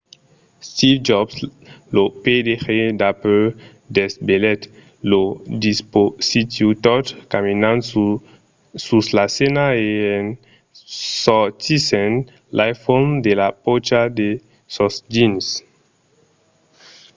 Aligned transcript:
steve 0.71 0.99
jobs 1.09 1.35
lo 1.95 2.03
pdg 2.23 2.67
d’apple 2.99 3.45
desvelèt 3.97 4.61
lo 5.11 5.23
dispositiu 5.65 6.67
tot 6.85 7.05
caminant 7.33 7.81
sus 8.85 9.05
la 9.17 9.25
scèna 9.33 9.65
e 9.85 9.87
en 10.17 10.25
sortissent 11.25 12.25
l'iphone 12.57 13.11
de 13.25 13.31
la 13.41 13.49
pòcha 13.65 14.01
de 14.19 14.29
son 14.75 14.91
jeans 15.13 15.45